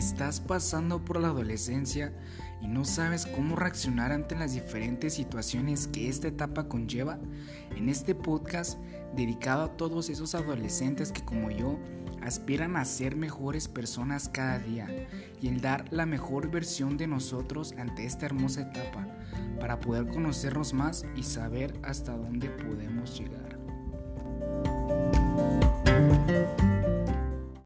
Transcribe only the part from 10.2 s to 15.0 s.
adolescentes que como yo aspiran a ser mejores personas cada día